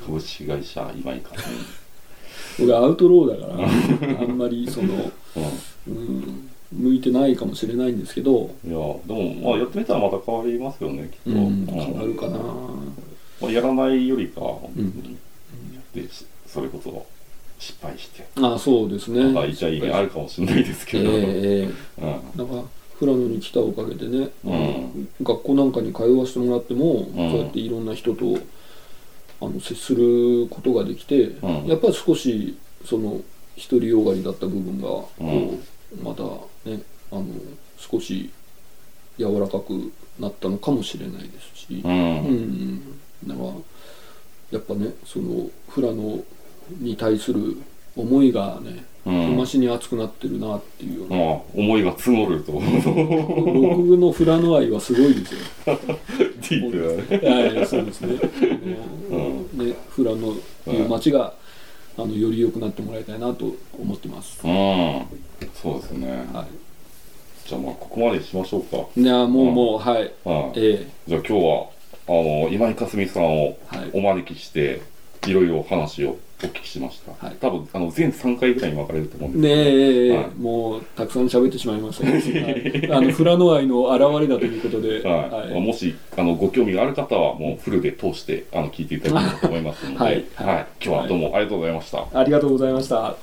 [0.06, 1.44] 株式会社今井かね。
[2.64, 5.94] 俺アウトローだからあんまりその、うん。
[5.94, 11.38] うん、向いてないかもしれないんですけど、いや、でも、まあ、やってみたらまた変わりますよね、きっと。
[11.38, 12.38] うん、変わるかな、
[13.42, 14.42] まあ、やらないよりか、
[14.78, 15.18] うんに。
[16.02, 16.08] で、
[16.48, 17.06] それこそ
[17.62, 18.26] 失敗して。
[18.42, 21.12] あそうですねまあ、いちゃいがあるかもしれないですえけど。
[21.12, 21.18] うん。
[21.20, 21.70] え
[22.36, 22.64] なんか
[23.00, 28.38] 富良野に来たおかげでね、うん学校なんかに通わせてもらっても、んそうやっていろんな人と
[29.42, 33.22] あの接することができて、うんやっぱり少しその
[33.70, 34.88] 独りよがりだった部分が
[36.04, 36.24] また
[36.70, 37.26] ねあの
[37.78, 38.32] 少し
[39.18, 41.88] 柔らかくなったのかもしれないですし、う。
[41.88, 41.96] うん
[42.76, 42.98] ん、
[43.28, 43.48] だから
[44.52, 46.24] やっぱねその富良野
[46.80, 47.58] に対する
[47.96, 49.38] 思いがねうん。
[49.38, 52.54] 増しに熱くなってるなっていうような、まあ、思いが積もると。
[52.54, 55.40] ディ僕の富良野愛はすごいですよ。
[56.52, 57.22] ープだね。
[57.22, 58.20] いやいやそうですね。
[58.22, 60.34] あのね富良野
[60.66, 61.34] という町が、
[61.98, 64.40] あのより良くなってもらいたいなと思ってます。
[64.46, 65.02] うん。
[65.54, 66.08] そうですね。
[66.34, 66.46] は
[67.46, 68.78] じゃあ、まあ、ここまでにしましょうか。
[68.96, 69.02] い。
[69.02, 70.12] いやもうもうはい。
[70.24, 70.60] はい。
[70.60, 71.66] えじゃあ今日は
[72.08, 73.90] あの今井かすみさんをえはい。
[73.94, 74.82] お招きして
[75.28, 77.36] いろいろ話をお聞きしました、はい。
[77.36, 80.30] 多分あの全3回ぐらいに分かれると思うんですねえ、はい。
[80.40, 82.06] もうたくさん喋ってしまいました。
[82.06, 85.62] けど、はい、あの富良野愛の表れだということで、はい。
[85.62, 90.14] もしあのご興味がある方はもうフルで通してあの聞いていただければと思いますので、はい。
[90.14, 90.68] はい。
[90.84, 92.08] 今日はどうもありがとうございました。
[92.14, 93.16] ありがとうございました。